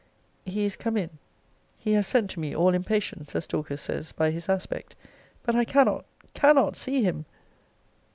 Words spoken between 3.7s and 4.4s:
says, by